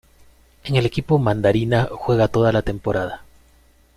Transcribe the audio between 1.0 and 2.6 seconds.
mandarina juega toda